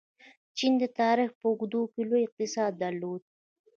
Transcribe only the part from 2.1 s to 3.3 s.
اقتصاد درلود.